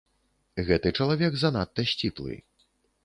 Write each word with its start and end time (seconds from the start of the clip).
Гэты 0.69 0.93
чалавек 0.99 1.37
занадта 1.43 1.81
сціплы. 1.93 2.33